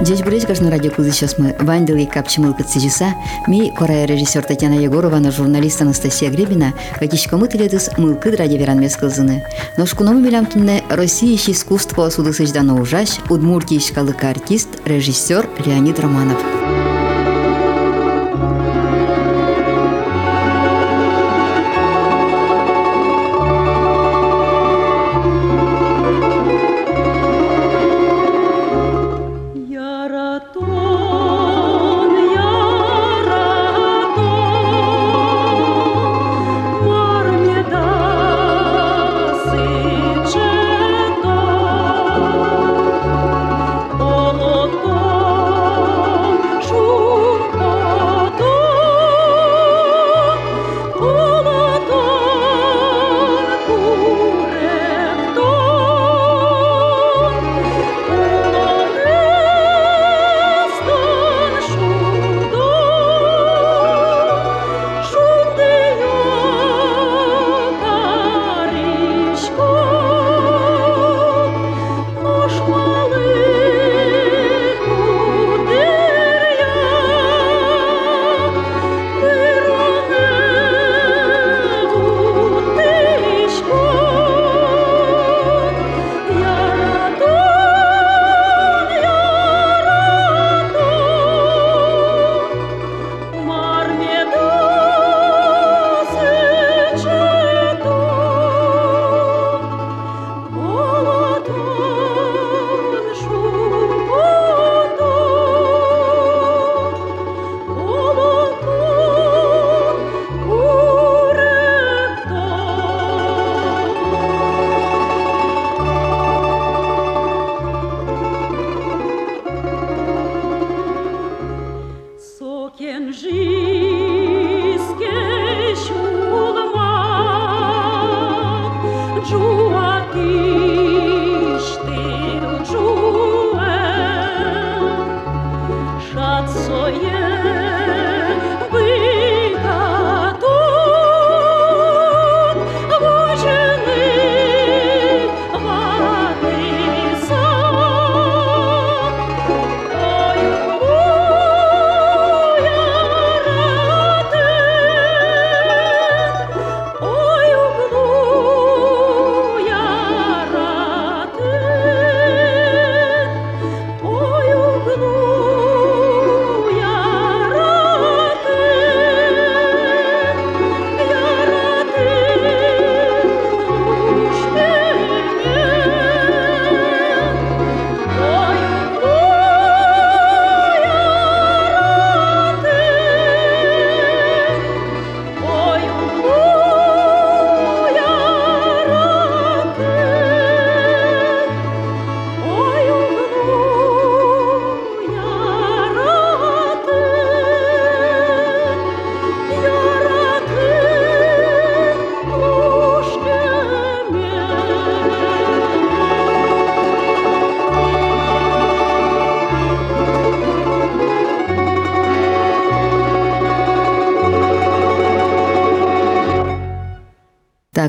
[0.00, 3.14] Здесь буречка на радио сейчас мы Вандел и Капчи Мылкыд Сижиса,
[3.46, 8.80] ми корая режиссер Татьяна Егорова, на журналист Анастасия Гребина, какишка мы теледус Мылкыд ради веран
[8.80, 9.44] мескалзыны.
[9.76, 16.53] Но шкуному милям тунне Россия искусство суды сождано ужась, удмуртий шкалыка артист, режиссер Леонид Романов.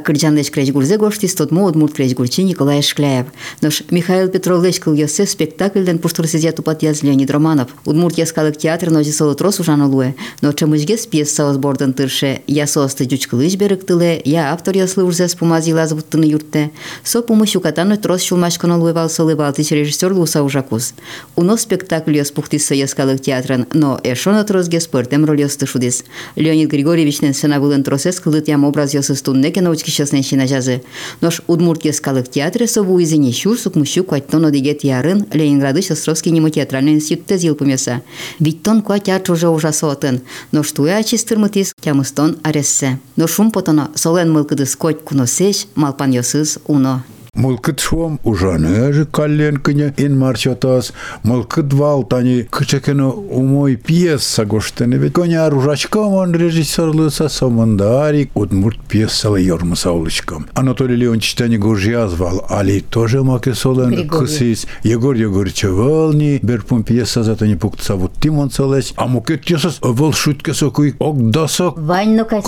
[0.05, 3.25] Кырджанлыч кречгурзе гошти стотмо удмурт кречгурчи Николай Шкляев.
[3.61, 7.69] Нож Михаил Петрович кылгесе спектакльден пуштурсезе тупат яз Леонид Романов.
[7.85, 10.13] Удмурт яскалык театр нози солотрос ужан луе.
[10.41, 12.41] Но чемыжгес пьеса сбордан тырше.
[12.45, 16.69] Я соосты жучкылыч беректыле, я автор яслы урзе спумазила звуттыны юртте.
[17.03, 20.93] Со помощью катаны трос шулмашканы луе валсылы балтыч режиссер луса ужакус.
[21.35, 26.03] Уно спектакль яс пухтиса яскалык театрын, но эшона тросге спортем роль ясты шудис.
[26.35, 30.83] Леонид Григорьевичнен сена вылын тросес кылыт ям образ ясы стуннеке научки часне чина жазы.
[31.21, 36.93] Нож Удмуртке скалык театре сову изине щу сукмущу куаттоно деге тиарын Ленинграды Шестровский нему театральный
[36.93, 38.01] институтта зил пумеса.
[38.39, 40.21] Ведь тон куа театр уже ужасо отын.
[40.51, 42.99] Нож туя чистырмытис кямыстон арессе.
[43.15, 47.03] Ношум потоно солен мылкыды скоть куносеч малпан йосыз уно.
[47.35, 50.93] Мылкыт шуам ужаны каллен кыне ин марчотас,
[51.23, 59.91] мылкыт валтани кычекено умой пьеса гоштене ведь коня ружачком он режиссерлыса самандарик удмурт пьесала йормыса
[59.91, 60.47] улычком.
[60.53, 67.45] Анатолий Леонтьевич тани гуржязвал, али тоже маке солен кысис, Егор Егорча волни, берпун пьеса зато
[67.45, 71.77] не пуктса вот Тимон солесь, а мукет тесас вол шутке сокуй ок досок.
[71.77, 72.45] Вань ну кайс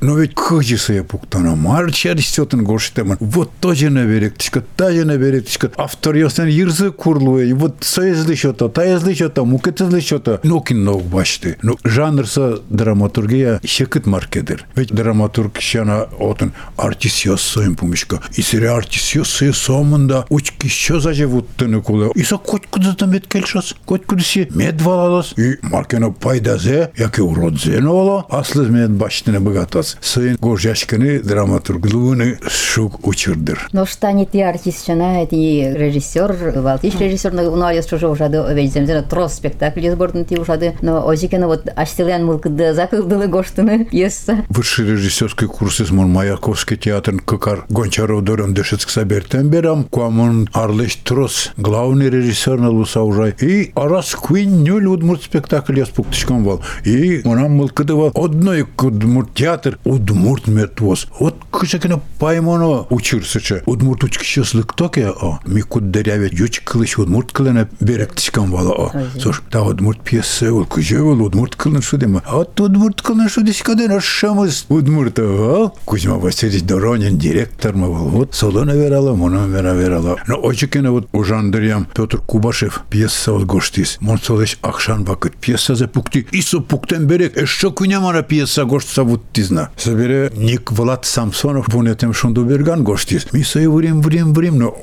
[0.00, 5.71] Но ведь кыжиса я пуктана, марчар стетен гоштеман, вот тоже не беректишка, тажына беректишка.
[5.77, 7.53] Автор ясен йырзы курлуе.
[7.53, 10.39] Вот соезлы счета, таязлы счета, мукетызлы счета.
[10.43, 11.57] Ну кино башты.
[11.61, 14.65] Ну жанрса драматургия шекит маркедер.
[14.75, 18.21] Ведь драматург шана отын артист яссайын пумишка.
[18.35, 22.11] Исере артист яссайы сомында учки що заживуттыны кулы.
[22.15, 23.75] Иса коть кудызда мет келшас.
[23.85, 25.33] Коть кудыси мед валалас.
[25.37, 28.25] И маркена пайдазе, яке уродзе ола.
[28.29, 29.97] Аслыз мед баштыны богатас.
[30.01, 33.67] Сыйын гожашканы драматурглуыны шук учырдыр.
[33.71, 38.44] Но штанет и артист чана, это и режиссер, валтиш режиссер, но ну, я уже ушады,
[38.54, 43.86] ведь земзена трос спектакль из бордын ти ушады, но озикена вот аштелен мылкыды закылдылы гоштыны
[43.86, 44.44] пьеса.
[44.50, 50.94] Высший режиссерский курс из Мон Маяковский театр Кыкар Гончаров Дорон Дешецк Сабертен берам, куамон Арлеш
[50.96, 53.34] Трос, главный режиссер на Луса уже.
[53.40, 56.62] И арас квин нюль удмурт спектакль я спуктычком вал.
[56.84, 61.08] И монам мылкыдыва одной удмурт театр удмурт мертвос.
[61.18, 63.64] Вот кышакина паймоно учырсыча.
[63.78, 68.92] Удмурт учкищеслык токе, о, ми куддеряве юч кылыш удмурт кылына беректичком вала, о.
[69.20, 72.20] Сош, та удмурт пьеса, ол кыже ол удмурт кылын шудема.
[72.26, 75.72] А от удмурт кылын шудешкаден ашшамыз удмурта, о.
[75.84, 78.08] Кузьма Васильевич Доронин директор мы был.
[78.08, 80.16] Вот солона верала, мона вера верала.
[80.26, 83.98] Но очекена вот ужандырям Петр Кубашев пьеса вот гоштис.
[84.00, 86.26] Мон солеш акшан бакыт пьеса за пукти.
[86.32, 87.38] Исо пуктен берек.
[87.38, 89.70] Эшшо кунямана пьеса гоштса вот тизна.
[89.76, 93.32] Собере Ник Влад Самсонов вунетем шунду берган гоштис.
[93.32, 94.58] Мисо и врим, врим, врим.
[94.58, 94.78] Но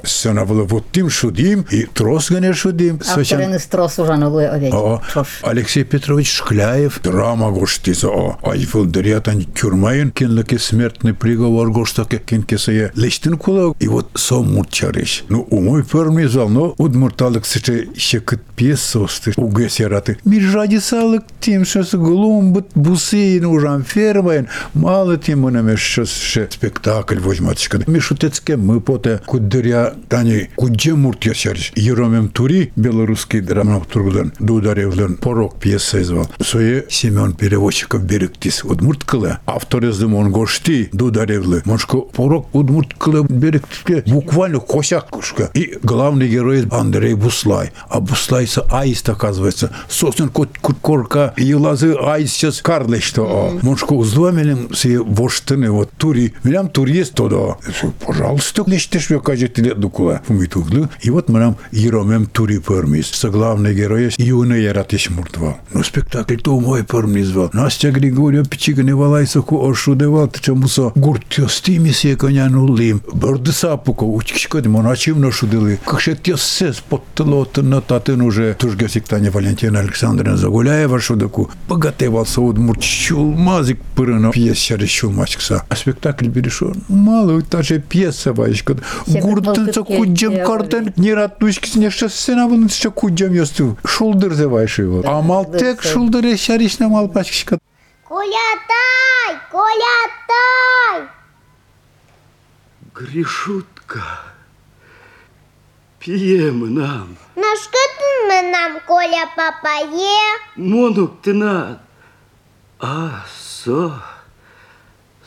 [0.45, 2.99] была вот тим шудим и трос гане шудим.
[3.15, 4.73] Авторын из трос ужанулы овечь.
[4.73, 5.01] О,
[5.41, 8.07] Алексей Петрович Шкляев, драма гоштиза.
[8.07, 15.23] О, айфыл дырятан тюрмайын, кенлыке смертный приговор гоштаке кенкесeye лештин кула, и вот со мурчариш.
[15.29, 20.17] Ну, умой перми зал, но удмурталык сыче шекыт пьеса осты, угес яраты.
[20.25, 27.81] Миржади салык тем, что с глумбыт бусейн ужам фермайын, мало тем унаме что спектакль возьматышка.
[27.87, 31.71] Мишутецке мы поте куддыря тани кудже мурт ясяриш.
[31.75, 36.27] Еромем Тури, белорусский драматургдан, Дударевлен, порок пьеса извал.
[36.43, 41.61] Сое Семен переводчиков беректис удмурткылы, автор издым он гошти, Дударевлы.
[41.65, 45.49] Мошко порок удмурткылы беректиске буквально косяк кушка.
[45.53, 47.71] И главный герой Андрей Буслай.
[47.89, 49.71] А Буслайса аист оказывается.
[49.87, 53.57] Сосен кот корка и лазы аист сейчас карле что.
[53.61, 56.33] Мошко уздвамелем все воштыны вот тури.
[56.43, 57.71] Милям турист то да.
[58.05, 60.21] Пожалуйста, лечте шве кажете лет дукула.
[60.27, 60.89] Фумитуглы.
[61.01, 63.07] И вот мы нам Еромем тури пермис.
[63.07, 65.57] Соглавный герой юный яратиш муртва.
[65.73, 67.49] Ну спектакль то мой пермис звал.
[67.53, 70.31] Настя Григория Пичигани валайса ку ошудевал.
[70.41, 73.01] Чому со гуртьости мисия коня нулим.
[73.13, 74.03] Бърди сапуко.
[74.05, 75.79] Учкишко демоначим нашудили.
[75.85, 78.55] Как ще тя се споттелот на татин уже.
[78.59, 81.49] Тужга сиктане Валентина Александровна Загуляева шудаку.
[81.67, 85.63] Богатевал сауд мурчул мазик пырына пьеса решил мачкса.
[85.69, 86.73] А спектакль берешо.
[86.89, 88.75] Мало та же пьеса вайшка.
[89.07, 90.93] Гуртынца куджем картен.
[90.97, 93.77] Не ратнушки сне ще сцена вон ще куджем ясту.
[93.85, 95.05] Шулдыр зевайши вот.
[95.05, 97.59] А малтек шулдыр ешаришна малпачкишка.
[98.07, 99.39] Колятай!
[99.51, 101.09] Колятай!
[102.93, 104.23] Гришутка,
[105.99, 107.17] п'ємо нам.
[107.35, 110.19] На що ти ми нам, Коля, папає?
[110.57, 111.79] Монук ти на.
[112.79, 113.99] А со.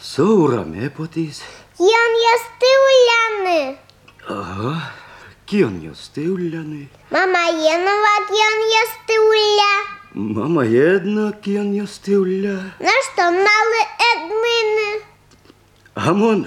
[0.01, 1.43] Со ураме потис.
[1.80, 3.77] Ян ясти уляни.
[4.30, 4.92] Ага.
[5.46, 6.88] Кіон йости уляни.
[7.12, 9.84] Мама єнова ян ясти уля.
[10.13, 12.60] Мама jedna кіон йости уля.
[12.80, 13.82] На що мали
[14.15, 15.01] едмини?
[15.96, 16.46] А мон.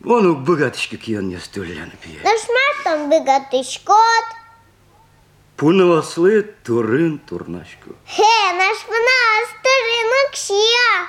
[0.00, 2.20] Монук богатишки кіон йости уляни п'є.
[2.24, 4.24] На шмартом бігати шкод.
[5.56, 7.90] Пунавасли турин турначку.
[8.08, 11.06] Хе, наш вона старинок ще.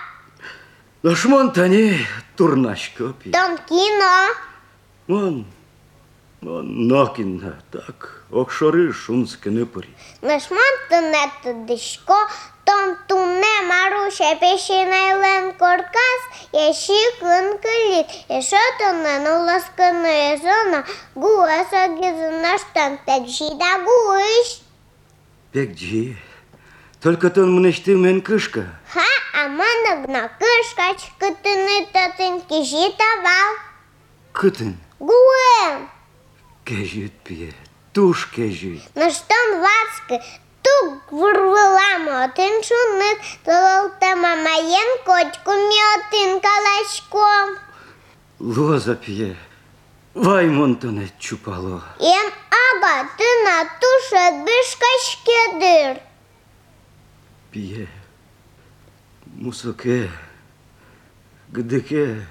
[1.03, 3.31] Наш мон тані турначко п'є.
[3.31, 4.33] Там кіно.
[5.07, 5.45] Мон.
[6.41, 8.23] Мон нокінна так.
[8.31, 9.87] Окшори шунське не порі.
[10.21, 12.27] Наш мантонето дишко,
[12.63, 20.83] том туне маруша пешина лен коркас, яши кын кылит, яшото на нуласканы зона,
[21.15, 24.61] гуаса гизынаштан пекшида гуиш.
[25.51, 26.17] Пекджи.
[27.02, 28.66] Только тон мнешти мен кышка.
[28.92, 33.52] Ха, а манагна кышкачка тыны татын кишита вал.
[34.32, 34.76] Кытын.
[35.00, 35.90] Гуэм,
[36.64, 37.52] Кежит пье.
[37.92, 38.82] Туш кежит.
[38.94, 40.24] наштан вацка,
[40.62, 47.58] тук вырвала мотын шунык, тололта мамаен котку мётын калачком.
[48.38, 49.36] Лоза пье.
[50.14, 51.82] Вай монтане чупало.
[51.98, 52.32] Ем
[52.64, 56.11] ага, ты на туше бишкачкедыр
[57.51, 57.87] Пье.
[59.25, 60.09] Мусоке.
[61.49, 62.25] Гдыке.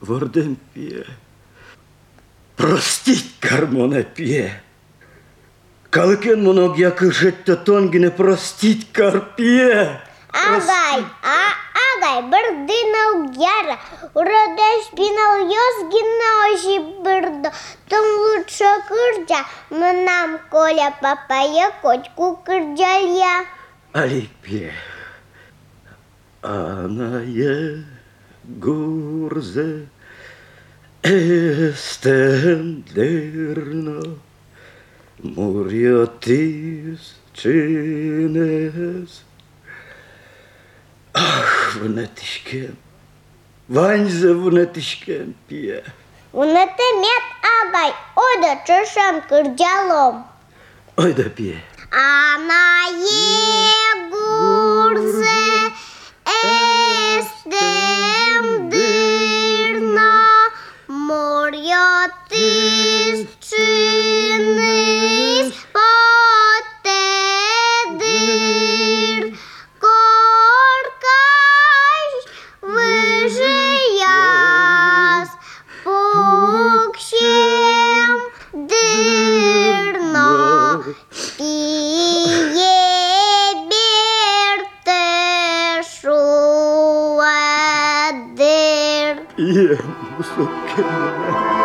[0.00, 1.04] Ворден пье.
[2.58, 4.60] простить кармона пье.
[5.90, 10.02] Калыкен моног якышетті тонгіне простить карпие.
[10.32, 11.38] Агай, а
[11.86, 13.76] агай, бірдина угяра,
[14.14, 17.50] уродеш пинал йозгина ожи бірді,
[17.88, 23.46] тым лучше кырджа, мынам коля папая котку кырджалья.
[23.93, 24.73] Алипе.
[26.41, 27.85] Анае
[28.43, 29.87] гурзе
[31.03, 31.77] estendерно
[35.19, 37.01] Мурьотис
[37.33, 39.23] чинес
[41.13, 42.75] Ах, внетишкен,
[43.67, 45.83] Ваньзе внетишкен пие.
[46.31, 47.23] Унете мет
[47.61, 50.25] агай, ода чышан кырджалом.
[50.97, 51.29] Ой да
[51.93, 52.01] пие.
[52.01, 52.89] Ана
[53.53, 54.41] егурзе
[57.05, 57.61] estendırna
[89.43, 89.77] 一夜
[90.17, 91.62] 无睡骗你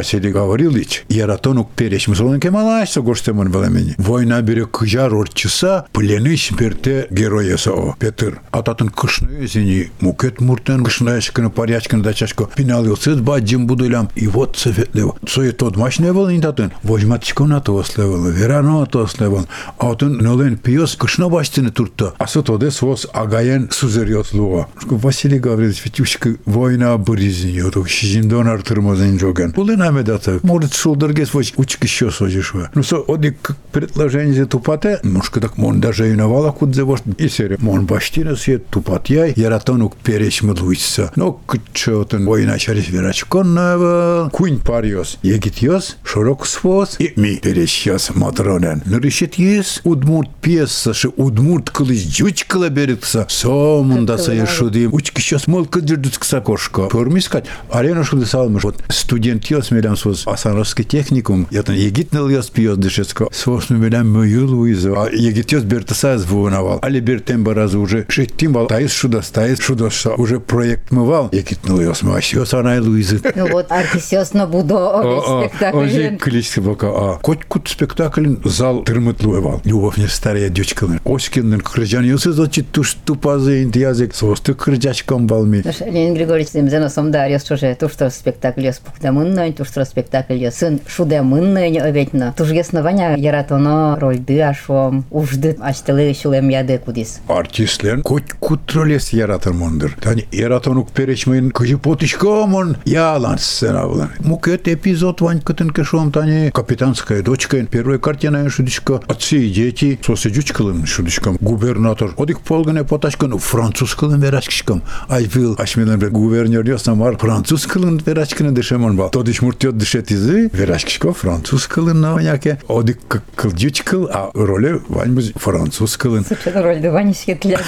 [0.00, 3.94] Василий Гаврилович, Яратонук перешміз олон кемалайса гоштемон велемени.
[3.98, 7.94] Война бере кыжар орчыса, плены шперте героеса о.
[7.98, 14.08] Петр, ататын кышны зини, мукет муртен кышны эшкіні парячкіні дачашко, пиналился баджим будулям.
[14.16, 15.16] И вот советлево.
[15.26, 19.46] Сое тот машне был индатын, возьматчко на то ослевал, верано то ослевал.
[19.78, 22.12] А отын нолен пиос кышны баштыны туртта.
[22.18, 24.66] А со тоде свос агаен сузерьот луа.
[24.82, 29.52] Василий Гаврилович, ветюшка война быризин, йотук шижиндон артырмазын жоган.
[29.52, 32.69] Пулын амедата, может шулдыргес воч учки еще сожишва.
[32.73, 37.03] Ну со, оди как предложение за тупате, мушка так мон даже и навала кудзе вошт,
[37.17, 41.11] и сере, мон баштина се тупат яй, яратонук перешмы луйса.
[41.15, 48.81] Но кчотын война через верачконнава, кунь париос, егит йос, широк свос, и ми перещас матронен.
[48.85, 55.47] Но решит ес, удмурт пьеса, ши удмурт кылыч джучкала берется, сомунда сая шудим, учки сейчас
[55.47, 56.83] мол кыдырдык сакошка.
[56.83, 62.49] Пормискать, арена шуды салмыш, вот студент йос мелям свос асаровский техникум, ятан егит ныл йос
[62.49, 68.05] пьес дышецко, свос мелям мою луизу, а егит йос бертасаз вунавал, али бертем баразу уже
[68.09, 72.79] шеттим вал, таис шуда, таис шуда, уже проект мывал, егит ныл йос маш йос анай
[72.79, 73.21] луизы.
[73.35, 76.17] Ну вот, артисёс на будо спектакль.
[76.17, 79.61] Кличка бока, а коть кут спектакль зал тырмытлуевал.
[79.63, 80.99] Любовь не старая дючкалын.
[81.03, 85.63] Оськин крыжан юсы зачит туш тупазы язык, состы крыжачком балми.
[85.85, 92.34] Ленин Григорьевич земзено сомдарьос чуже, тушто спектакль ёс пухдамыннын, тушто спектакль ёсын шудамыннын övetna.
[92.36, 97.20] Туж яснования яратоно рольды ашом, ужды аштылы шулем яды кудис.
[97.28, 99.92] Артистлер коть кут ролес яратырмонdur.
[100.00, 104.10] Тани яратонук перечмейн кыжы потышкомон ялан сцена булан.
[104.20, 107.64] Мукет эпизод вань кытын кешом тани капитанская дочка.
[107.66, 109.00] Первая картина шудичка.
[109.06, 109.98] Отцы и дети.
[110.04, 111.36] Соседючкалым шудичкам.
[111.40, 112.14] Губернатор.
[112.16, 114.82] Одик полгане поташкан французскалым верашкишкам.
[115.08, 119.08] Айвил ашмелен бе губернер ясна var французскалым верашкины дешемон ба.
[119.08, 122.58] Тодиш муртиот дешетизи верашкишко французскалым на ваняке.
[122.68, 122.98] Одик
[123.34, 126.24] кылдючкал, а роле вань буз французскалым.
[126.24, 127.62] Сычын рольды ванишке тляр.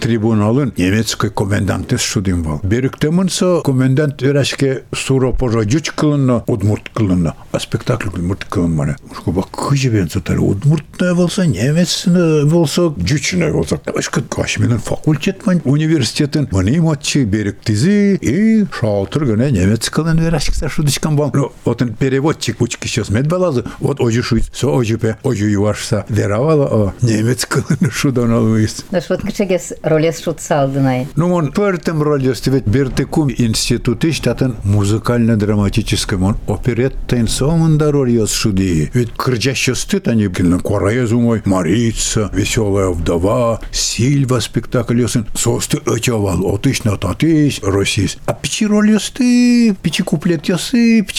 [0.00, 2.60] Трибуналын немецкий комендантес шудим был.
[2.62, 7.34] Беріктемінсі комендант верашке суро пожадюч кылынна, удмурт кылынна.
[7.52, 8.96] А спектакль удмурт кылынманы.
[9.10, 10.40] Ушко бак кыжы бен сатары.
[10.40, 13.78] Удмуртная болса, немецне болса, жучне болса.
[13.94, 21.15] Başka kaşminin fakultet man üniversitetin mani матчы беріктизи и шалтыр гыне немец кылын верашкса шудышкан
[21.15, 21.31] бал.
[21.33, 23.63] Ну, отын переводчик учки сейчас медбалазы.
[23.79, 26.05] Вот ожи шуйт, со ожи пе, ожи юашса.
[26.09, 28.85] Веравала, о, немец кылын шудан алуис.
[28.91, 31.07] Наш вот кычегес Ролес шут салдынай.
[31.15, 38.89] Ну, он пертем роль ведь Бертекум институты штатын музыкально-драматическом, он опереттайн сомында роль ёс шуди.
[38.93, 46.83] Ведь кричащосты они на Куараезу мой, Марица, Веселая вдова, Сильва спектакль ёсын, состы очевал, отыш
[46.83, 48.17] на татыш, росис.
[48.25, 50.72] А пичи роль ёсты, пичи куплет ёсы,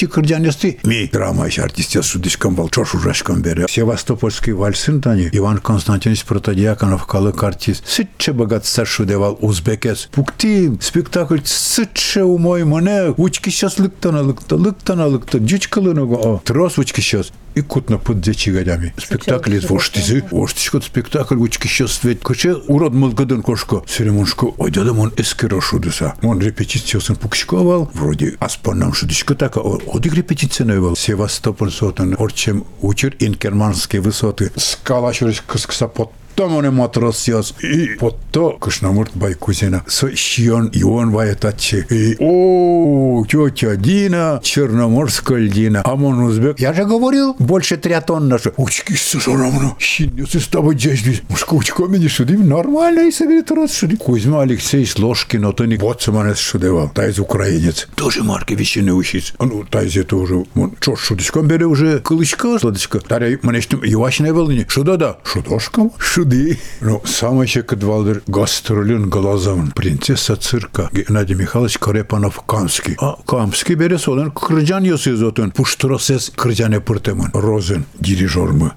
[0.07, 0.79] кырджан ёсты.
[0.85, 3.67] Ми драма иш артист ёс шудишкам вал, чош ужашкам бере.
[3.69, 7.85] Севастопольский вальсын тани, Иван Константинович Протодиаконов, калык артист.
[8.33, 10.09] Богат шудевал узбекес.
[10.13, 16.79] Пукти спектакль сытче у мой мане, учки сейчас лыктана лыкта, лыктана лыкта, дичкалыного, о, трос
[16.79, 17.33] учки сейчас.
[17.55, 18.93] И кутна под дечи гадями.
[18.99, 23.83] Спектакль из воштизи, воштишко спектакль учки сейчас ведь коче урод мылгадын кошко.
[23.87, 26.15] Серемоншко, ой, дядам он эскеро шудыса.
[26.23, 30.97] Он репетициясын пукшковал, вроде аспаннам шудышко так, одик репетиция навел.
[30.97, 34.51] Севастополь сотан, орчем учер инкерманские высоты.
[34.57, 35.89] Скала чуриш кыскса
[36.39, 37.55] матрос яз.
[37.63, 39.85] И под то Кышнамурт Байкузина.
[39.87, 41.87] Со Щион Ион Ваятачи.
[41.91, 45.83] И о, тетя Дина, Черноморская льдина.
[45.85, 46.59] Амон Узбек.
[46.59, 48.53] Я же говорил, больше триатон наша.
[48.57, 49.77] Учки с Сарамна.
[49.79, 51.23] Щинец из того здесь.
[51.29, 52.49] Мушка учко меня шудим.
[52.49, 53.97] Нормально и соберет раз шудим.
[53.99, 56.91] Кузьма Алексеевич Ложкин, от они вот саманес шудевал.
[56.95, 57.89] Та из украинец.
[57.95, 59.35] Тоже Маркович не учись.
[59.39, 60.45] Ну, та из это уже.
[60.81, 63.01] Чё, шудочком бере уже кылычка, сладочка.
[63.01, 64.67] Таря, манештим, Ивашина был не.
[64.69, 65.19] Шуда-да.
[65.25, 65.93] Шудошком?
[66.25, 66.59] Шуди.
[66.81, 69.73] Ну, самый еще кадвалдер гастролюн глазом.
[69.73, 70.89] Принцесса цирка.
[70.91, 72.97] Геннадий Михайлович Карепанов Камский.
[72.99, 75.51] А Камский бере солен кырджан ёсы зотын.
[75.51, 77.31] Пуштыросес кырджане пыртемын.
[77.35, 78.73] Розен дирижер мы.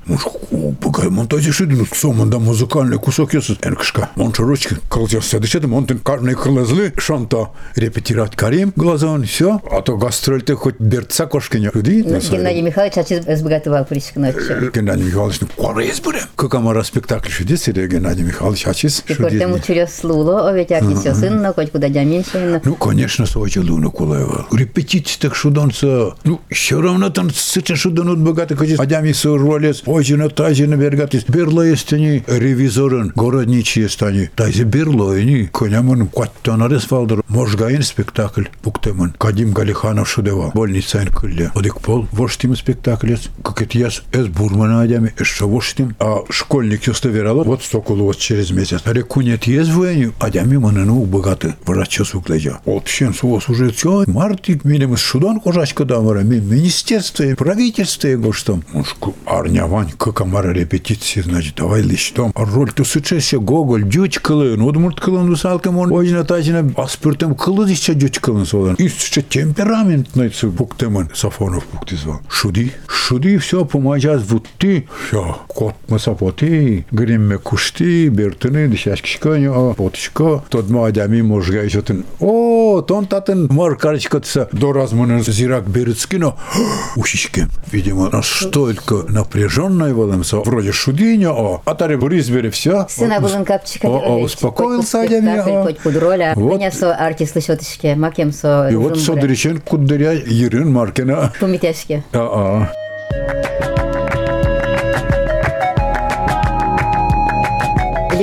[0.51, 1.87] Богай, монтази шидин.
[1.93, 3.57] Соманда музыкальный кусок ёсы.
[3.63, 4.09] Энкшка.
[4.15, 4.75] Мончарочки.
[4.89, 5.69] Калжас седышетым.
[5.69, 6.93] Монтын карный крылызлы.
[6.97, 9.23] Шанта репетирать Карим глазон.
[9.23, 9.61] Все.
[9.71, 11.71] А то гастрольте хоть берца кошкиня.
[11.73, 14.69] Геннадий Михайлович ачыз сбогатывал пришк ночью.
[14.73, 16.23] Геннадий Михайлович, ну, корейс будем.
[16.35, 19.03] Как амара спектакль шуди, сире Геннадий Михайлович ачис.
[19.07, 22.61] Тепер учерёс слуло, а ведь артисё сынно, хоть куда дяменьшина.
[22.63, 24.47] Ну, конечно, сочи луну кулева.
[24.51, 26.15] Репетиции так шуданца.
[26.23, 31.25] Ну, все равно там сыча шуданут богаты, хоть адями сурвалес, ожина тазина бергатис.
[31.27, 34.29] Берло ревизорын, городничий есть они.
[34.35, 37.23] Тайзе берло они, конямын кваттанарес фалдыр.
[37.27, 39.13] Можгайын спектакль буктемын.
[39.17, 40.51] Кадим Галиханов шудева.
[40.55, 41.51] Больница ин кылле.
[41.53, 43.29] Одик пол, воштим спектакль есть.
[43.43, 45.95] Как это яс, эс бурмана адями, эс шавоштим.
[45.99, 48.81] А школьник юсто вот столько вот через месяц.
[48.85, 51.55] А рекунет есть военю, адями манену богаты.
[51.65, 52.59] Врача суклежа.
[52.65, 54.03] Общем, сувос уже все.
[54.07, 58.59] Мартик, милим из шудан кожачка дамара, ми министерство, и правительство его что.
[58.73, 61.87] Мушку арня вань, как амара репетиции, значит, давай.
[62.35, 67.69] А роль то сычеся Гоголь, дють кылын, удмурт кылын усалкам он, ойна тазина, аспиртем кылы
[67.69, 68.75] еще дють кылын солан.
[68.75, 72.19] И еще темперамент, найцы, буктеман, Сафонов буктизвал.
[72.29, 80.69] Шуди, шуди, все, помаjas вутти, все, кот масапоти, гримме кушти, бертыны, дешашкишканю, а потышко, тот
[80.69, 82.05] мадями можга еще тын.
[82.19, 86.35] О, тон татын мар карачкатса, до размана зирак берецкино,
[86.95, 87.49] ушишкем.
[87.71, 92.85] Видимо, настолько напряженная волемса, вроде шудиня, а, а таре Борисбере все.
[92.89, 93.87] Сына булын капчика.
[93.87, 95.63] О, о, успокоился адями, а.
[95.63, 96.33] Хоть под роля.
[96.35, 96.55] Вот.
[96.55, 98.69] Меня со артисты шотышке, макем со.
[98.69, 101.33] И вот содречен кудыря Ерин Маркина.
[101.39, 102.03] Помитешке.
[102.13, 102.71] А-а.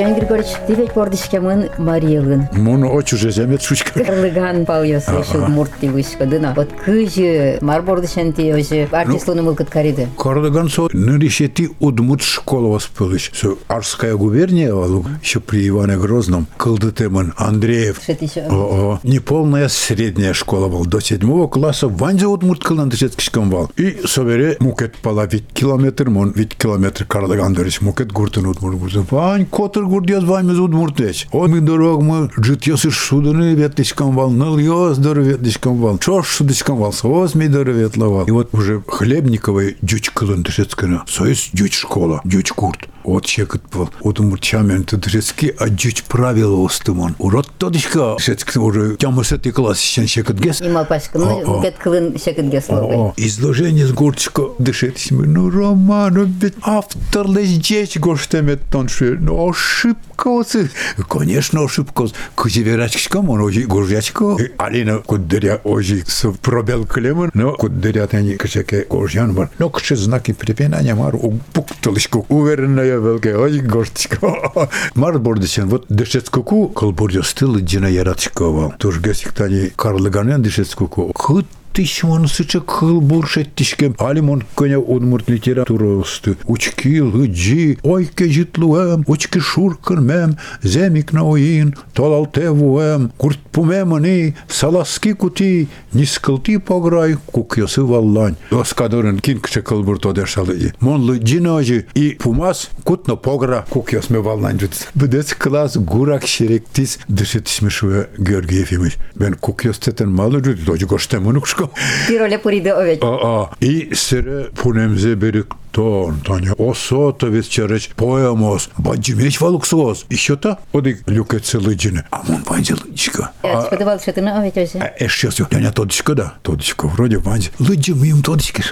[0.05, 2.49] Леонид Григорьевич, ты ведь пордышкемын Мариелын.
[2.53, 4.01] Моно очу же земет шучка.
[4.01, 6.53] Кырлыган пал ёсы, шуд муртти вышка дына.
[6.55, 10.09] Вот кыжы, мар бордышен ти өзі, артистлыны мылкыт кариды.
[10.19, 13.31] Кардаган со ныришети удмут школа воспылыш.
[13.33, 18.07] Со Арская губерния, валу, еще при Иване Грозном, Кылдытеман, Андреев.
[18.07, 18.43] Еще.
[18.51, 20.85] О, неполная средняя школа был.
[20.85, 23.71] До седьмого класса Ванза удмурт кылан дышеткишкам вал.
[23.77, 29.07] И собере мукет пала вит километр, мон вит километр Кардаган дырыш мукет гуртын гуртын.
[29.11, 31.27] Вань, котыр гурт яз ваймез удмурт эч.
[31.31, 35.99] О, мы дорог мы жит ясыш судыны ветлишкам вал, ныл яз дор ветлишкам вал.
[35.99, 38.27] Чош судышкам вал, соос ми дор ветлавал.
[38.27, 41.05] И вот уже Хлебниковой дюч кылын дышеткана.
[41.07, 42.89] Союз дюч школа, дюч гурт.
[43.05, 43.63] От чекат.
[44.01, 47.15] От умурчамен ты дышецки, а дюч правила остымон.
[47.19, 48.15] Урод тодышка.
[48.17, 50.63] Дышецки уже тямысет и класс еще чекат гес.
[50.63, 51.63] Има пашка, ну, о.
[51.63, 52.95] бет кылын шекетге словы.
[52.95, 55.27] О, изложение с Гурчика дышетисме.
[55.27, 59.19] Ну, Роман, ведь автор леждечь гоштемет тонши.
[59.21, 60.71] Ну, ошибка Козы.
[61.09, 62.07] Конечно, ошибка.
[62.35, 64.37] Козеверачка, мон, ожи, горжачка.
[64.59, 69.49] Алина, кудыря, ожи, с пробел клемон, но кудыря, тени, кашеке, горжан, мон.
[69.59, 71.15] Но кши знаки препинания, мар,
[71.53, 74.19] пуктолышку, уверенная, велке, ожи, горчка.
[74.95, 78.77] Мар бордисен, вот дышец куку, колбордя стыл, дина ярачкова.
[78.79, 81.13] Тоже гесик, тени, карлыганен дышец куку.
[81.15, 86.37] Хыт 1980 был 60 алимон коня одмурт литературосты.
[86.45, 97.83] Учки лыджи, ой кежитлуэм, учки шуркырмэм, земик наоин, толалтевуэм, куртпумэмани, саласки кути, нискылти пограй, кукьясы
[97.83, 98.37] валлань.
[98.53, 100.75] Оскадорын кинкче кылбурт одешалыи.
[100.79, 104.87] Монлы джиножи и пумас кутно погра кукьясме валлань жутс.
[104.95, 108.95] Бедес класс гурак шеректис дышетишмешуэ Георгиев имиш.
[109.17, 111.64] Бен кукьястетен малы жутс, дожи гоштемунукшка
[112.09, 113.03] Pirole puri de evet.
[113.05, 120.06] Aa, iyi sere punemize berik ton, Таня, осото вечерич поемос, баджи меч валуксос.
[120.10, 122.04] Еще та, оди люкеце лыджины.
[122.12, 123.30] А мон банди лыджика.
[123.44, 124.82] Я сподівав, що ти не овеќе.
[124.82, 127.50] А сейчас я не тодичка, да, тодичка, вроде банди.
[127.60, 128.64] Лыджи мим тодички.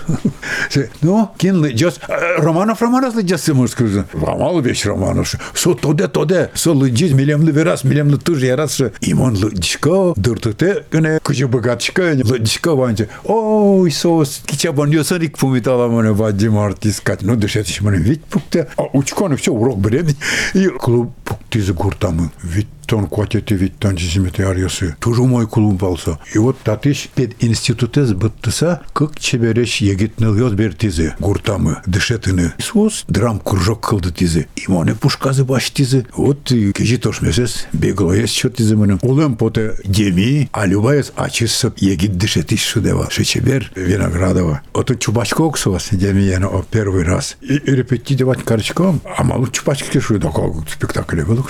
[1.01, 1.99] Ну, кин лыджас,
[2.37, 4.05] Романов Романов лыджас, ты можешь сказать.
[4.13, 5.35] Ромал вещь Романов.
[5.53, 8.81] Со тоде тоде, со лыджис, милемли верас, милемли туж я раз.
[9.01, 13.07] Имон лыджка, дуртуте, гне, куча богатчика, лыджка банди.
[13.23, 16.90] Ой, сос, кичабан йосарик пумитала мене баджи мартискать.
[16.92, 20.14] искатно ще мрем вид пукте, а учконев се урок бреди
[20.54, 22.28] и клуб пукти за гуртамы.
[22.44, 24.96] Вид тон котети вит тон жизимете арьосы.
[25.00, 26.18] Тоже мой клуб болса.
[26.34, 32.52] И вот татиш пед институтез быттыса, как чебереш егитныл йоз бертизе, гуртамы, дышетыны.
[32.58, 34.46] Сос драм кружок кылды тизе.
[34.56, 36.04] И моне пушказы баш тизе.
[36.14, 38.98] Вот и кежи тош месес, бегло есть чё тизе мене.
[39.00, 43.08] Улем поте деми, а любаес ачисып егит дышетиш шудева.
[43.10, 44.60] Шечебер Виноградова.
[44.74, 47.38] Вот чубачко оксовас деми яно о первый раз.
[47.40, 51.46] И, и репетировать карчком, а малу чубачки шу, да как спектакль был.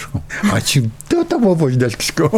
[0.52, 2.30] А чи да там обоч дачкишко.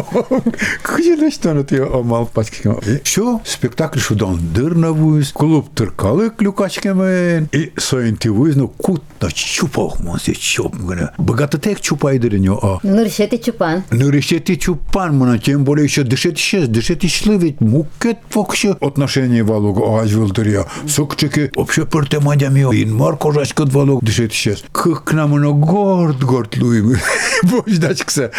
[0.83, 2.77] Кыжы что на ты мал пачкишко.
[3.03, 7.49] Що спектакль шудан дырнавуз, клуб тыркалы клюкачкемен.
[7.53, 10.77] И соинтивуз, ну кут на чупах монсе чоп.
[11.19, 12.79] Богато тек чупайдыры не а.
[12.83, 13.83] Ну, решети чупан.
[13.91, 19.43] Ну, решети чупан, мана, тем более еще дышать сейчас, дышать шли, ведь мукет вообще отношение
[19.43, 20.67] валуга ажвил дыря.
[20.87, 24.63] Сокчеки, вообще перте мадями, инмар кожачкот валуг дышать сейчас.
[24.73, 26.97] Как нам оно горд, горд луим.
[27.43, 28.31] Боже, дачкса,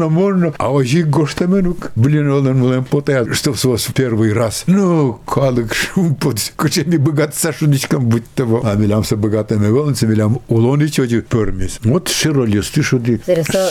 [0.00, 1.92] сона можно, а ожи гоштаменук.
[1.96, 4.64] Блин, он мулем поте, что с вас первый раз.
[4.66, 8.62] Ну, калык шум под кучами богат сашуничком будь того.
[8.64, 11.80] А милям се богатыми волнцы, милям улони чоди пермис.
[11.84, 13.20] Вот широлес, ты что ты?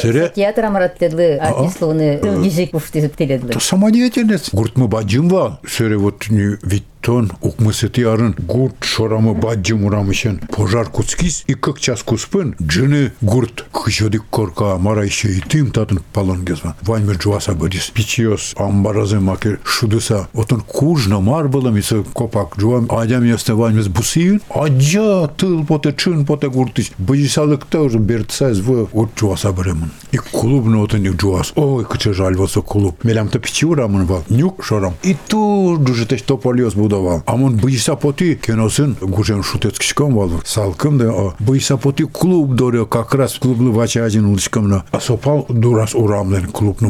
[0.02, 3.54] Сере театр амараттедлы, артистлыгыны гижик буфты теледлы.
[3.60, 4.54] Самодеятельность.
[4.54, 5.60] Гурт мы баджим вал.
[5.68, 11.79] Сере вот не ведь тон укмысыты арын гурт шорамы баджим урамышен пожар куцкис и как
[11.79, 17.53] час куспын джины гурт кыжодик корка мара еще и тым татын палон гезван ваймер джуаса
[17.53, 23.89] бодис пичиос амбаразы макер шудуса отон кужна мар было миса копак джуам адям ясте ваймес
[23.89, 30.17] бусиюн аджа тыл поте чын поте гуртис быжисалык тоже бертсайз в от джуаса бремын и
[30.17, 34.65] клуб на отон джуас ой кыча жаль васа клуб мелям то пичи урамын вал нюк
[34.65, 37.24] шорам и ту дужетеш тополиос трудова.
[37.26, 43.38] Амон быйса поти кеносын шутецки шутецкишком вал, салкам, да быйса поти клуб дорио как раз
[43.40, 44.84] клубну бачажин уличкамна.
[44.92, 46.90] А сопал дурас урамлен клубну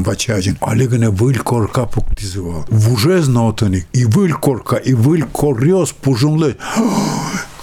[0.88, 2.65] го не выл корка поктизувал.
[2.69, 6.55] Вуже знаотани И выл корка, и выл корриос пужунле.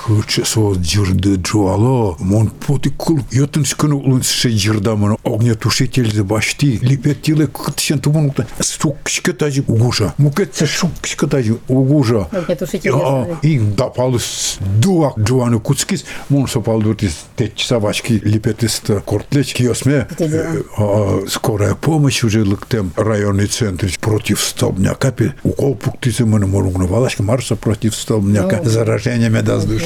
[0.06, 6.78] Куча со джирды джуало, мон поти кул, йотын скыну улын се джирдамын, огнетушитель за башти,
[6.80, 12.28] липетиле кытшен тумон сук кшкетажи угужа, мукетсе сук кшкетажи угужа.
[12.30, 19.54] Огнетушитель А, и да палыс дуак джуаны куцкис, мон со палдутис теч савачки липетиста кортлеч
[19.54, 20.06] киосме,
[20.78, 27.56] а, скорая помощь уже лыктем районный центр против столбняка, укол пуктисы мы можем валашки марса
[27.56, 29.30] против столбняка, заражение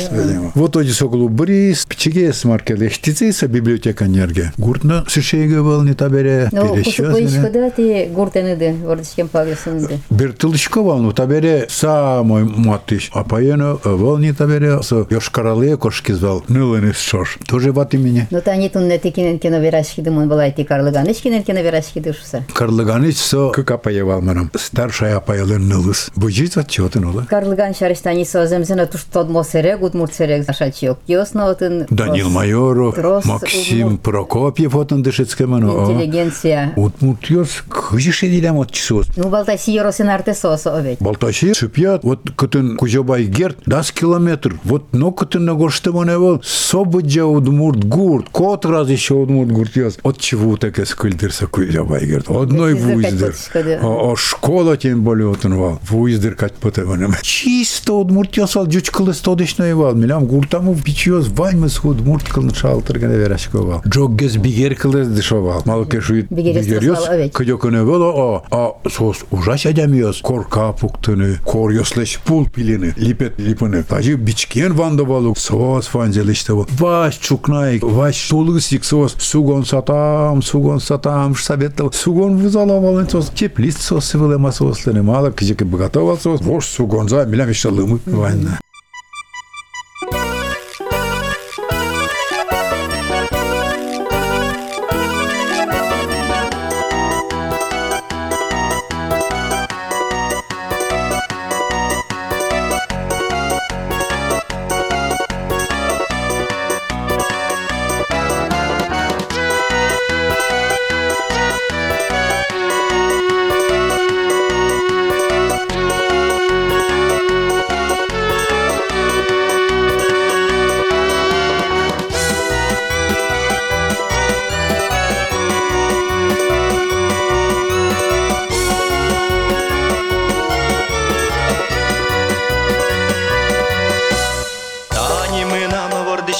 [0.09, 0.51] медоздушства.
[0.55, 4.53] Вот оди соглу бриз, пчиге смаркеле, штицейса библиотека энергия.
[4.57, 9.99] Гуртна сышейге был не табере, Ну, кусук перещёз боишкада ти гуртеныды, вордышкен павесыныды.
[10.09, 17.37] Бертылышко волну табере самой матыш, а поено волни табере со ёшкарале кошки звал нылын шош.
[17.47, 18.27] Тоже ват имени.
[18.31, 22.43] Ну, та не тунне тикинен кено верашкиды, мон была ти карлыганыш кинен кено верашкиды шуса.
[22.53, 24.51] Карлыганыч со как апаевал манам.
[24.55, 26.09] Старшая апаялы нылыс.
[26.15, 27.25] Быжит отчетын ола.
[27.29, 30.98] Карлыган шариштани соземзена туш тодмосерек, удмуртсерек зашачиок.
[31.06, 31.86] Киоснотын.
[31.90, 33.98] Данил Майору, Трос, Максим.
[33.98, 35.66] Прокопьев отын дышецкемано.
[35.66, 36.72] Интеллигенция.
[36.76, 39.06] Утмуртьёс кыжише дилем от часос.
[39.16, 40.98] Ну, балтаси еросен артесосо овет.
[41.00, 44.58] Балташи шипят, вот кытын Кузёбай Герт, дас километр.
[44.64, 49.98] Вот но кытын на горште моневал, собыджа удмурт гурт, кот раз еще удмурт гурт яз.
[50.02, 52.30] От чего так эскульдерса Кузёбай Герт?
[52.30, 53.32] Одной да.
[53.82, 55.80] А а школа тем более отынвал.
[55.88, 57.14] Вуиздер кать потеванем.
[57.22, 59.79] Чисто удмурт ясал, джучкалы стодышной вал.
[59.79, 63.81] вал, милям гуртаму бичиоз ваньмы схуд мурт кылны шалтыргана верашкова.
[63.87, 65.61] Джоггез бигер кылы дышовал.
[65.65, 67.31] Малке шуит Бигерес бигерёс, тасвал, evet.
[67.31, 70.21] кыдёкыны было, а, а сос ужас адамиоз.
[70.21, 73.83] Корка пуктыны, кор ёслеш пул пилины, липет липыны.
[73.83, 76.67] Тажи бичкен ванда балу, сос фанзелиште бол.
[76.79, 84.05] Ваш чукнай, ваш тулысик сос, сугон сатам, сугон сатам, советов, сугон вызалавал, сос, теплист сос,
[84.05, 88.59] сывылема сослыны, мало, кыжеки богатовал сос, вош сугон за, милям еще лымы, ванна.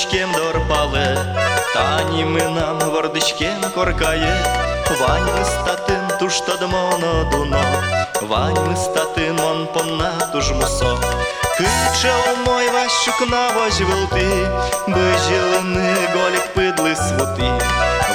[0.00, 1.16] гордичкем дорпале,
[1.74, 4.46] та німи нам гордичкем коркає,
[5.00, 7.64] Вань ми статин туш тадмоно дуно,
[8.22, 10.98] ваньми статин он понату ж мусо.
[11.56, 12.12] Киче
[12.46, 14.48] мой ващук на вожвилти,
[14.88, 17.52] бежілини голік пидли своти,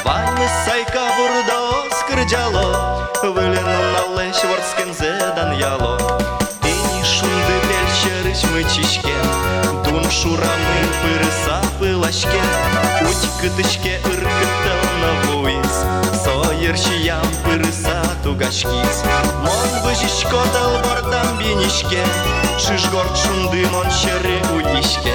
[0.05, 6.19] ваньми сайка бурдо скрджало, виліну на лещ ворскензе дан'яло,
[6.63, 9.74] і ні шунди пельщерич мичичкем,
[10.21, 12.41] шурами пирисапи лашке,
[13.01, 15.75] Уть китичке ыркытыл на вуис,
[16.23, 19.03] Сойершиям пирисату гашкис.
[19.43, 22.03] Мон быжишко тал бардам бинишке,
[22.57, 25.13] Шишгор шунды мон шери уишке.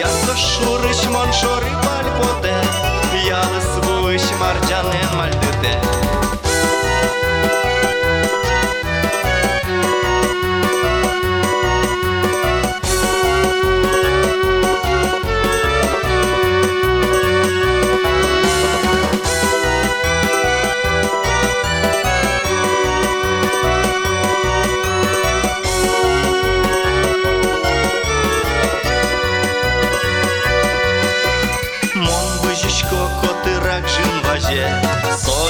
[0.00, 2.56] Ясо шурыш мон шори пальпоте,
[3.26, 6.03] Ялыс вуиш марджанен мальдыте.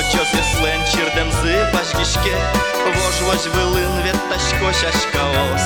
[0.03, 2.35] Сочо зеслен чирдем zy пашгишке
[2.95, 5.65] Вож вож вылын вет ташко шашкаос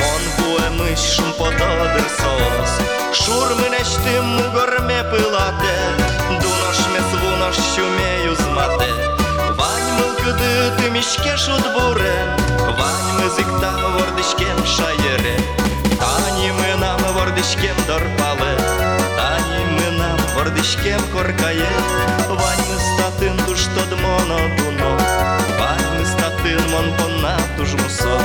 [0.00, 2.72] Мон буэмыш шум пододыр соос
[3.20, 5.78] Шур менештим мугорме пылате
[6.42, 8.92] Дунош мес вунош шумею змате
[9.58, 12.28] Вань мылкыды ты мишке шут бурен
[12.78, 15.38] Вань мызыкта вордышкем шайере
[16.00, 18.52] Тани мы нам вордышкем дорпалы
[19.16, 21.72] Тани мы нам вордышкем коркае
[22.28, 24.92] Вань мы статын туш тодмоно дуно
[25.58, 28.16] Вань мы статын мон понна туж мусо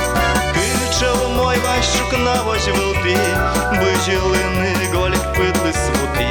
[0.54, 3.16] Кичев мой ващук на вось вилти
[3.80, 6.28] Бижілини голік питли свути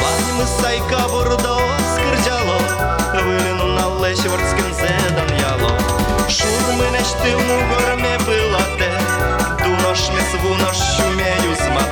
[0.00, 1.58] Вань ми сайка бурдо
[1.92, 2.58] скрджало
[3.26, 5.72] Виліну на лещ ворским зедан яло
[6.28, 8.92] Шур мене штиму горне пилате
[9.64, 11.87] Дунош не свунош шумею змате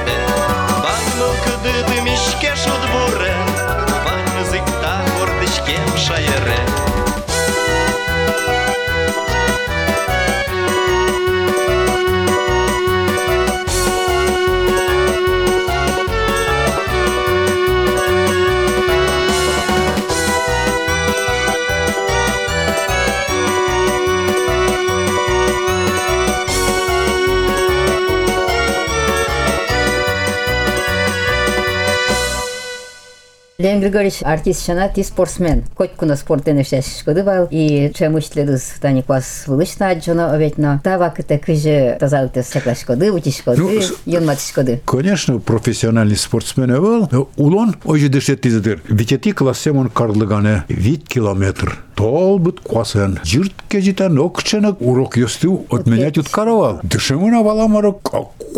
[33.88, 35.64] Да ви говориш артист шана ти спортсмен.
[35.76, 40.80] Котку на спорте да не ще шкодувал и чему следус тани клас вылышна джона обетно.
[40.84, 43.70] Тава кате кыже тазалте секла шкоды, учи шкоды, ну,
[44.06, 44.82] ён мат шкоды.
[44.86, 48.82] Конечно, професиональный спортсмен был, но улон ойже дешет да тизедер.
[48.90, 51.87] Витети классемон карлыгане вид километр.
[51.98, 53.20] толбыт квасын.
[53.24, 56.80] Жиртке житен окчынок урок ёсту отменять от каравал.
[56.84, 58.02] Дышымына баламарок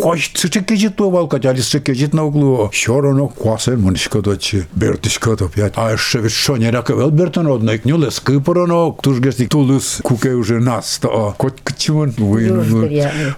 [0.02, 2.70] кош цычеке житу валкать, али цычеке жит на углу.
[2.72, 4.66] Щороно квасын мунишко дочи.
[4.74, 5.72] Бертишко топять.
[5.76, 10.32] А еще ведь шо не рака вел бертон одной кнюле скыпорано, туж гести тулус куке
[10.32, 11.34] уже нас то.
[11.38, 12.62] Кот кчимон выйну.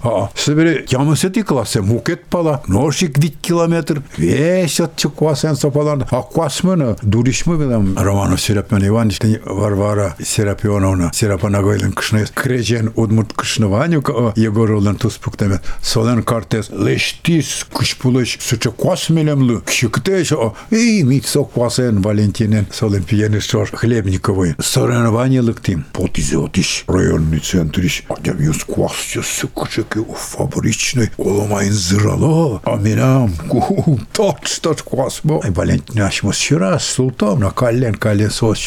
[0.02, 1.80] А, собери, я мы с этой классе
[2.28, 6.04] пала, ножик ведь километр, весь от квасын сопалан.
[6.10, 7.96] А квас мына, дуриш мы билем.
[7.96, 16.23] Романов Сереп Иванович, Варвара Варвара Серапионовна, Серапанагойлен кшны, крежен удмурт кшнываню, ка Егоровлен туспуктеме, солен
[16.23, 24.55] картес, лештис, кшпулыш, суча космелемлы, кшиктеш, о, и мит сок квасен Валентинен, солен пьенешор Хлебниковой,
[24.57, 33.33] соревнование лыктим, потизотиш, районный центриш, адям юс квасча сыкчеки у фабричной, оломайн зырало, а минам,
[33.49, 38.57] ку, точ, точ квасмо, ай Валентин ашмос ширас, султом, на кален, кален сос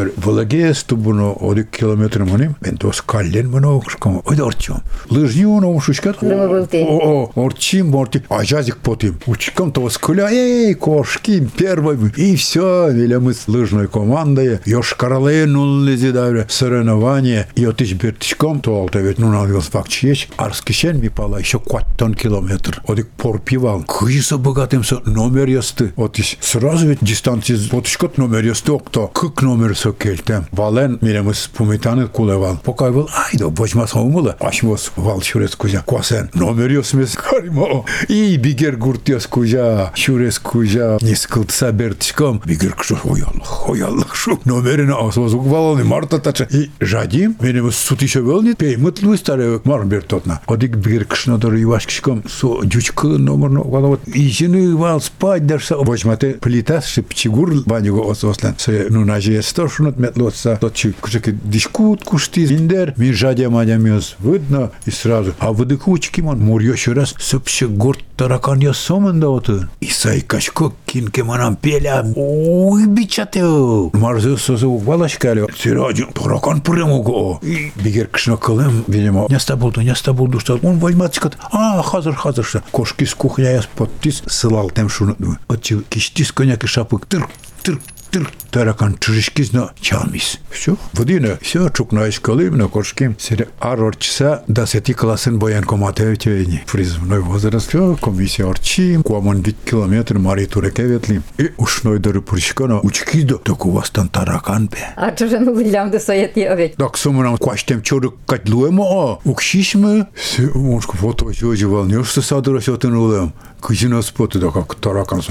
[0.00, 5.80] ошкам, тер, влагес тубуно, одик километр маним, бентос кален мано, ошкам, ой дорчом, лыжню, но
[5.80, 6.84] шушкат, Думаю, был ты.
[6.84, 13.16] о, о, орчим, морти, а жазик потим, учком того скуля, кошки, первый, и все, или
[13.16, 19.30] мы с лыжной командой, Йошкарле нуллези давре, соревнование, и отиш бертичком, то алта ведь, ну,
[19.30, 25.48] надо факт чеч, арскишен ми пала, еще кваттон километр, одик порпивал, кыйса богатым со номер
[25.48, 30.46] ясты, отиш, сразу ведь дистанции, потишкот номер ясты, окто, кык номер со со келтем.
[30.52, 32.58] Вален милемыз пумитаны кулевал.
[32.64, 34.36] Покай был, айда бочмас омула.
[34.40, 35.82] Ашмос вал шурес кужа.
[35.86, 36.30] Косен.
[36.34, 37.84] Номер йосмес каримо.
[38.08, 39.92] И бигер гурт йос кужа.
[39.94, 40.98] Шурес кужа.
[41.00, 42.40] Не скылтса бертишком.
[42.44, 43.46] Бигер кшо хоялых.
[43.46, 44.40] Хоялых шу.
[44.44, 46.46] Номерина асмос укваланы марта тача.
[46.50, 47.36] И жадим.
[47.40, 48.58] Милемыз сутише велнит.
[48.58, 49.64] Пеймыт луис таревек.
[49.64, 50.40] Мар бертотна.
[50.46, 52.24] Одик бигер кшнадыр ювашкишком.
[52.28, 53.62] Со дючкы номерно.
[53.62, 54.06] Вот.
[54.06, 55.76] И жины вал спать даже.
[55.76, 57.50] Бочматы плитас шипчигур.
[57.66, 58.54] Банюго осослен.
[58.58, 64.70] Се ну нажиестош метлотса, тот чи, кушеки дишкут кушти, индер, ми жадя мадя мёс, видно,
[64.86, 69.70] и сразу, а выдыхучки мон, мурьё еще раз, сыпше горд таракан я сомын да отын.
[69.80, 73.90] Исай кашко кинке манам пеля, ой, бичатеу.
[73.94, 77.38] Марзы созы валашкали, сираджу, таракан прямого.
[77.42, 82.44] И бигер кшно кылым, видимо, няста булду, няста булду, что он возьматчикат, а, хазыр, хазыр,
[82.44, 85.16] что кошки с кухня я подтис, сылал тем шуну.
[85.48, 87.26] Отчи, киштис коняки шапык, тыр,
[87.62, 90.38] тыр, тыр, таракан чужишкиз на чалмис.
[90.50, 93.16] Все, водина, все, чукна искалым, на кошким.
[93.18, 96.64] Сере арорчса, да сети классен боян коматевичевени.
[96.70, 101.22] Призывной возраст, все, комиссия орчим, куамон дик километр, мари туреkevetli.
[101.38, 104.94] И ушной дары пуришкана, учки до, так у вас там таракан бе.
[104.96, 106.74] А ж ну вилям до соєті овець?
[106.76, 113.32] Так сумрам кваштем чоры катлуемо, а укшишме, се мошку фото жожи волнешься садыра сётын улем.
[113.60, 115.22] Кыжина споты да как таракан.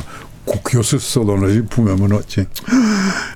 [0.66, 2.46] 교수 솔로를 보면 어찌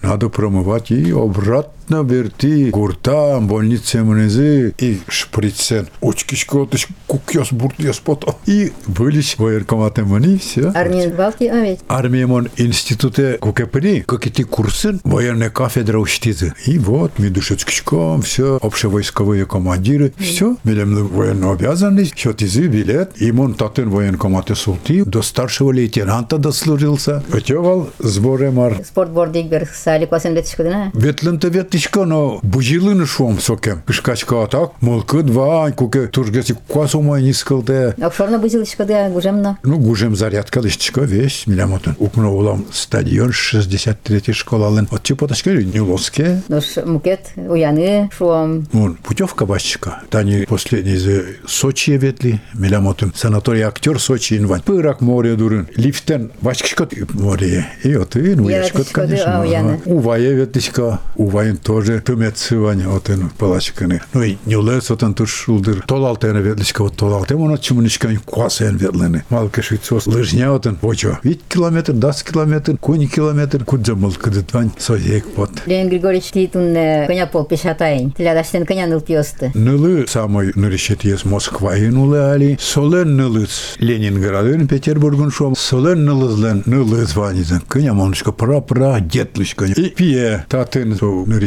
[0.02, 1.12] 나도 프롬어봤지?
[1.12, 5.89] 오브랏 обратно верти гуртам, больнице мнезы и шприцен.
[6.01, 8.35] Очкишко отыш кукьос буртьос пото.
[8.47, 10.73] И вылечь военкоматы мани, все.
[10.75, 11.81] Армін балті овець.
[11.89, 16.53] Армиемон институте кукепри, какие курсы, военная кафедра учтизы.
[16.67, 23.55] И вот, мы душечком, все, общевойсковые командиры, все, медем военно обязанность, счетизы, билет, и мон
[23.55, 28.77] татын военкоматы султи, до старшего лейтенанта дослужился, отевал сборы мар.
[28.85, 30.91] Спортбордик бір салі квасен бетішкодына.
[30.95, 33.83] Ветлента ветишко, но бужилын шуам сокем.
[33.87, 37.95] Кышкачка атак, молкы два, куке тургеси квасомай нискалде.
[38.01, 39.59] Офшорна бузилишкода гужемно.
[39.63, 41.97] Ну, гужем зарядка лишчика весь, милямотын.
[41.99, 44.89] Укно улам стадион 63 школалын.
[44.91, 46.43] От чипоташка Нюловске.
[46.49, 48.67] Дош мукет уяны шуам.
[48.73, 50.03] Вон, путевка башчика.
[50.11, 51.07] Тани последний из
[51.47, 53.13] Сочи ветли, милямотын.
[53.15, 54.63] Санаторий актер Сочи инвань.
[54.63, 55.69] Пырак море дурын.
[55.77, 57.67] Лифтен башчика море.
[57.83, 59.33] И вот и ну Я яшкот, ветишко, конечно.
[59.33, 59.81] да, уяны.
[59.85, 59.91] ага.
[59.91, 61.01] Увае ветличка.
[61.17, 64.02] Увайын тоже тымет сывань отын палачканы.
[64.14, 65.84] Ну и нюлес отын туш шулдыр.
[65.88, 67.36] Толалтene ветличка вот толалте.
[67.36, 69.24] Она чумничка квасен ветлены.
[69.30, 70.08] Малка швейцос.
[70.08, 70.78] Лыжня отын.
[70.82, 71.20] Вочо.
[71.24, 73.64] Вить километр, дас километр, куни километр.
[73.64, 74.72] Кудза мылкыдытвань.
[74.78, 75.52] Соек вот.
[75.66, 76.74] Леонид Григорьевич титун
[77.08, 78.12] коня пол пешатайн.
[78.12, 79.52] Тлядаштен коня нылпиосты.
[79.54, 82.58] Нылы самой нырышет ес Москва инулы али.
[82.60, 85.56] Солен нылыз Ленинградын Петербургын шом.
[85.56, 87.62] Солен нылызлен нылы званизен.
[87.62, 89.66] Кыня монышка пра-пра детлышка.
[89.66, 90.94] И пие татын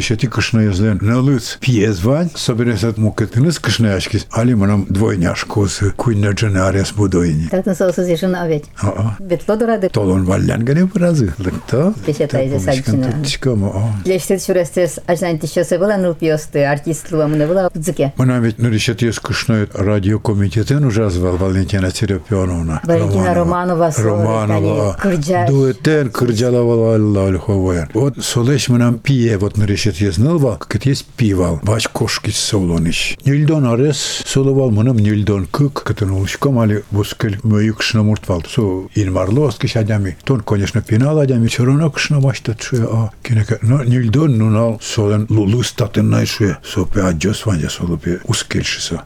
[0.07, 0.99] со нырышети кышна езлен.
[1.01, 2.29] Нылыз пие звань.
[2.35, 4.25] Собересет мукетыныз кышна яшкис.
[4.31, 5.91] Али манам двойняшкосы.
[5.97, 7.47] Куйна дженарес будойни.
[7.51, 8.65] Так на соусу зешина овець.
[8.81, 9.17] А-а.
[9.19, 9.89] Бетло дорады.
[9.89, 11.33] Толон валян гане бразы.
[11.37, 11.93] Лыкта.
[12.05, 13.21] Пешетайзе сальчина.
[13.23, 13.93] Тичкама.
[14.05, 16.63] Лештет шурестес ажнан тишесе была нылпиосты.
[16.63, 18.13] Артист луамына была дзыке.
[18.17, 22.81] Мына ведь нырышет ес кышна радиокомитетен уже звал Валентина Серапионовна.
[22.83, 24.97] Валентина Романова, Романова.
[25.01, 25.47] Кырджа.
[25.47, 27.89] Дуэтен Аллаховая.
[27.93, 31.60] Вот солеш мынам пие вот нырышет ес нылва, как есть пивал.
[31.62, 33.16] Баш кошки солониш.
[33.24, 38.42] Нильдон арес соловал мынам нильдон кык, кытын улышком али бускел мөйük кышна муртвал.
[38.48, 38.62] Со
[38.94, 40.16] инмарлос кишадями.
[40.24, 42.86] Тон, конечно, пинал адями, все равно кышна маштат шуя.
[42.90, 46.58] А, кенеке, но нильдон нунал солен лулус татын най шуя.
[46.64, 49.02] Со пе аджос ванья солу пе ускельшиса.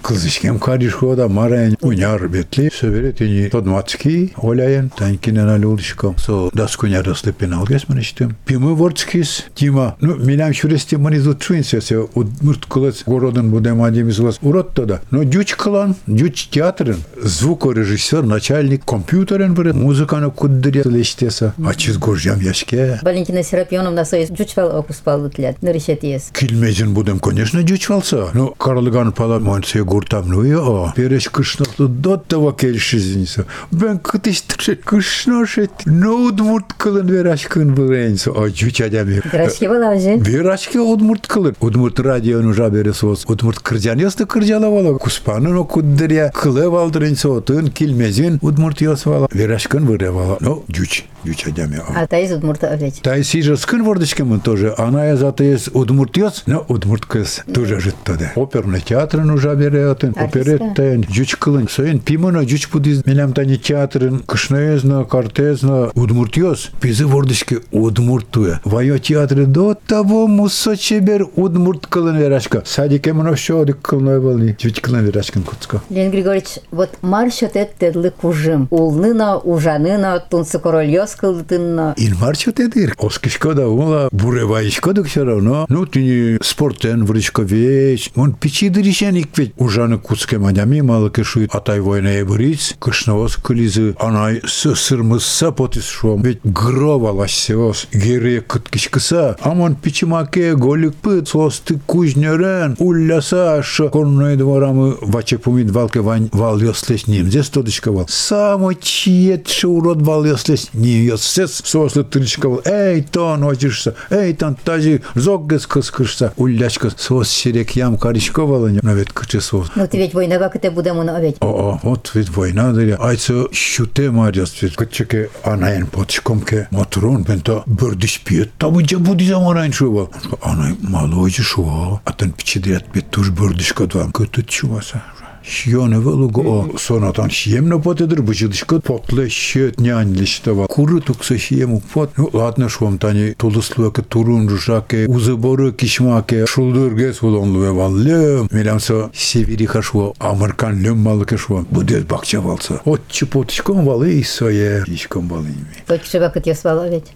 [0.06, 7.66] Кылзышкем каришкода марен уняр бетли сөбере тени тодмацки оляен танкинен алулышком со дас куняр слепенал
[7.66, 13.82] гесмен иштем пимы ворцкис тима ну милям шурести манизу тринсе се удмурт кылыс городын будем
[13.82, 21.52] адемис вас уроттода но дюч кылан дюч театрын звукорежиссер начальник компьютерен бір музыканы куддыре лештеса
[21.66, 26.30] ачыз горжам яшке Валентина Серапионовна союз джучвал окуспал тлят нырышет ес.
[26.32, 28.28] Килмезин будем, конечно, дючвалса.
[28.34, 30.93] Ну, Карлыган пала монсе гуртам, ну и о.
[30.95, 33.45] Переш кышнахту до того келшизинса.
[33.71, 35.71] Бен кытыштыршы кышнашет.
[35.85, 38.31] Ну, удмурт кылын вераш кын выренса.
[38.31, 39.21] А дюч адами.
[39.31, 40.15] Грачки была уже.
[40.15, 41.55] Верашке удмурт кылын.
[41.59, 43.25] Удмурт радиону жаберес вос.
[43.27, 44.97] Удмурт кыржан ясты кыржалавала.
[44.97, 46.31] Куспанын о куддыря.
[46.33, 49.27] Кылы валдырынса отын килмезин удмурт ясвала.
[49.33, 50.37] Верашкын выревала.
[50.39, 51.05] Ну, дюч.
[51.23, 51.79] Дюч адами.
[51.95, 53.01] А та из Удмурта опять.
[53.03, 54.73] Та и сижа скын вордышкем тоже.
[54.77, 56.43] Она я зато есть удмурт яс.
[56.47, 58.31] Но удмурт кыз тоже жит тоде.
[58.35, 59.51] Оперный театрын уже
[59.81, 60.13] беретен.
[60.15, 61.01] Опереттен.
[61.01, 61.67] Дюч кылын.
[61.67, 63.05] Соен пимана дюч будиз.
[63.05, 64.19] Меням тани театрын.
[64.19, 65.91] Кышнаезна, картезна.
[65.95, 66.69] Удмурт яс.
[66.79, 68.61] Пизы вордышке удмуртуя.
[68.63, 72.63] Вайо театры до того мусо чебер удмурт кылын верашка.
[72.65, 74.55] Садике мына шо дик кылной болни.
[74.59, 75.81] Дюч кылын верашкин куцка.
[75.89, 78.67] Леонид Григорьевич, вот маршот это кужим.
[78.69, 81.95] Улнына, ужанына, тунцы король ёскылдынна.
[81.97, 82.95] Ин марчо тедир.
[82.97, 85.65] Оскишко да ула буревайшко да все равно.
[85.69, 88.11] Ну ты спортен вричко вещь.
[88.15, 89.53] Он печи дыришеник ведь.
[89.71, 91.55] Ужаны куцке мадями малыки шует.
[91.55, 92.75] Атай война ебриц.
[92.77, 93.95] Кышнавос кылизы.
[93.99, 96.23] Анай сырмысса потис шуам.
[96.23, 97.87] Ведь гровалась сеос.
[97.93, 99.37] Гере кыткишкыса.
[99.39, 101.29] Амон пичимаке голик пыт.
[101.29, 102.75] Состы кузнерен.
[102.79, 103.79] Улляса аш.
[103.93, 107.27] Конной дворамы ваче пумит валке вань вал ёслес ним.
[107.27, 108.09] Здесь тодышковал.
[108.09, 111.61] Само чиет урод вал ёслес ним ёслес.
[111.63, 112.61] Сослы тыльчковал.
[112.65, 113.95] Эй, тон очишься.
[114.09, 116.33] Эй, тон тази зоггес кыскышса.
[116.35, 118.67] Уллячка сос сирек ям каришковала.
[118.81, 119.70] Навет кычы сос.
[119.74, 121.36] Ну ты ведь война как это будем на опять.
[121.40, 122.96] О, вот ведь война дыря.
[122.96, 128.52] Айца шуте марьяс ведь кычыке анаен потшкомке моторон бента бөрдиш пиет.
[128.58, 130.10] Табы же буди замарайн шува.
[130.42, 132.00] Анай малойчы шува.
[132.04, 134.10] Атын пичидрят бет туш бөрдиш кадвам.
[134.10, 135.02] Көтөт чуваса.
[135.48, 140.66] Шионе велуго о сонатан шиемна потедр бычыдышкы потле шет нянлиштава.
[140.66, 142.10] Куры тукса шиему пот.
[142.16, 148.48] Ну ладно шуам тани тулыслуаке турун жушаке узыборы кишмаке шулдыргес улонлуе валле.
[148.50, 151.64] Мелямса севери хашуа американ лем малыке шуа.
[151.70, 152.80] Будет бакча валса.
[152.84, 154.82] Отчы потышком валы и сое.
[154.88, 155.66] Ишком валы ими.
[155.86, 157.12] Только что как это спала ведь.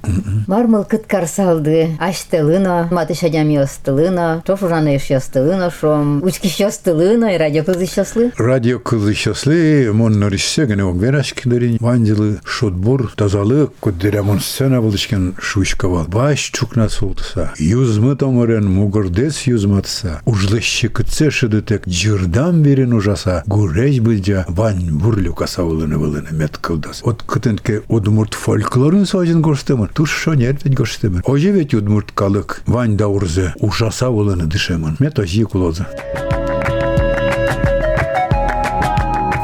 [0.47, 1.97] Мармал кыт карсалды.
[1.99, 4.43] Аштылына, матышадям ёстылына.
[4.47, 6.23] Тош ужаны еш ёстылына шом.
[6.23, 12.40] Учки ёстылына и радио кызы шашлы радио кызы шаслы мон нориссе гене ок верашкилери ванзылы
[12.46, 21.30] шотбур тазалык куддеремон сцена болышкен шуишкавал баш чукна султса юзмы томорен мугурдес юзматса ужлыщи кытсе
[21.30, 23.44] шыдытек жырдан берин ужаса.
[23.48, 27.02] Гуреш былжа вань бурлю асаулыны былыны мет кылдас.
[27.04, 34.46] От кытынке удмурт фольклорын сожын көрстемін тушшо нертен көрстемін ожевет удмурткалык вань даурзе ужаса улыны
[34.46, 35.86] дышемін мет ожи кулозы
[36.16, 36.45] Thank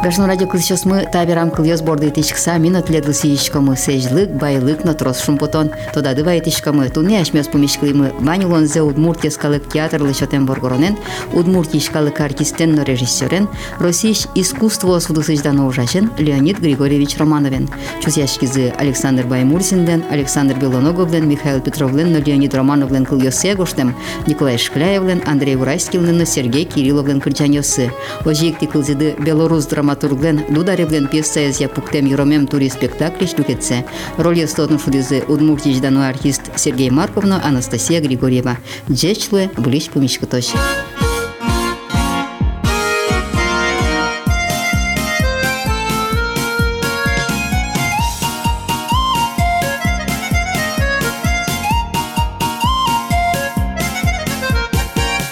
[0.03, 5.69] гашну радио кылычосмы табирам кыльёс борды итишкса мин отледылсы ишкомы сежлык байлык натрос шумпотон.
[5.93, 8.11] Тодады ва итишкомы туны ашмёс мы.
[8.19, 10.97] Ванилон зе удмуртия скалык театрлы шотен боргоронен
[11.33, 13.47] удмуртия ишкалык артистен но режиссерен
[13.77, 17.69] российш искусство судысыждан ужашен леонид григорьевич романовен.
[18.03, 18.17] Чус
[18.79, 23.95] александр баймурзинден александр белоноговден михаил петровлен но леонид романовлен кыльёс сегоштем
[24.25, 27.91] николай шкляевлен андрей урайскилнен сергей кирилловлен кырчанёсы
[28.25, 33.85] ожиекти кылзыды белорус драма драматурглен дударевлен пьеса я пуктем юромем тури спектакль штукетсе.
[34.17, 38.57] Роль стотну шудызы удмуртич дану артист Сергей Марковна Анастасия Григорьева.
[38.89, 40.51] Джечле блич помишкоточ.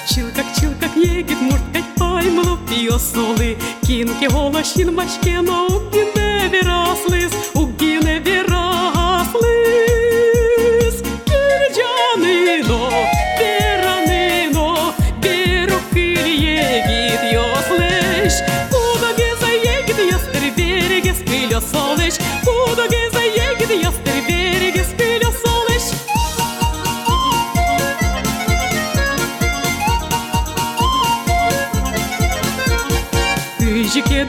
[0.10, 1.79] Чилкак, чилкак, єгіт, мурткать, поймлу
[2.79, 7.18] піосоли, кінки голошін машкено, угі не віраслис,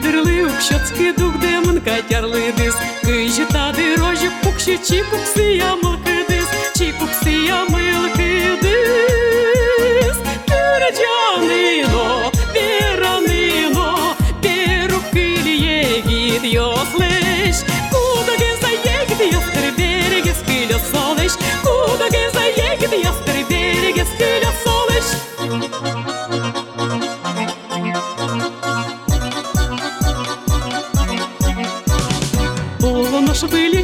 [0.00, 2.74] кедерли, укшоцки дук демон катярлы дис.
[3.04, 5.99] Кижі та дирожі пукші чікукси ямылки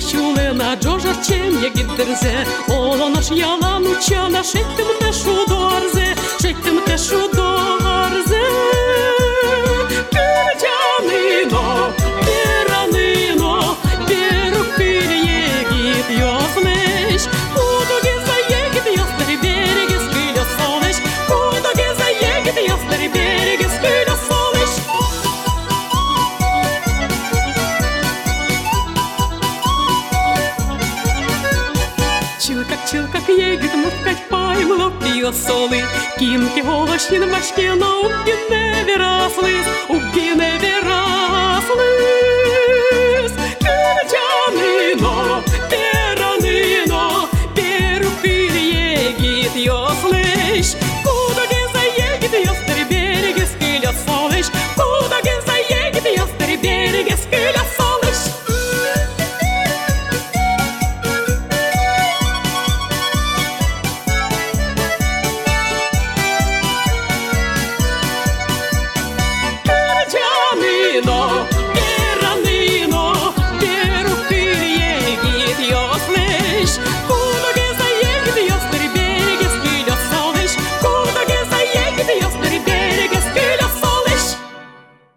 [0.07, 8.56] Олена Джожарчем я гіддерзе, Олона ж яла нучана, шиттим тешу дорзе, шиттим тешу дорзе.
[36.97, 39.06] Кінки голошні на важкі, но убі не вирасли,